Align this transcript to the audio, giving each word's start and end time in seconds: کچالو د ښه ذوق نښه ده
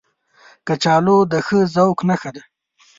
کچالو 0.67 1.17
د 1.31 1.33
ښه 1.45 1.59
ذوق 1.73 1.99
نښه 2.09 2.31
ده 2.35 2.43